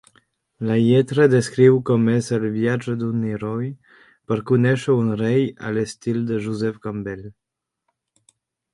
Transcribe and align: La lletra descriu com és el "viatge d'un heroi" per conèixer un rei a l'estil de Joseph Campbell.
La 0.69 0.77
lletra 0.83 1.27
descriu 1.33 1.77
com 1.89 2.07
és 2.13 2.29
el 2.39 2.47
"viatge 2.55 2.97
d'un 3.03 3.21
heroi" 3.33 3.69
per 4.33 4.41
conèixer 4.55 4.99
un 5.05 5.15
rei 5.23 5.49
a 5.71 5.77
l'estil 5.79 6.23
de 6.33 6.45
Joseph 6.49 6.85
Campbell. 6.89 7.27